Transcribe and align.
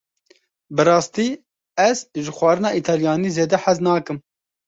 Bi 0.75 0.83
rastî 0.89 1.27
ez 1.89 1.97
ji 2.23 2.31
xwarina 2.37 2.69
Îtalyanî 2.79 3.29
zêde 3.37 3.57
hez 3.63 3.77
nakim. 3.87 4.17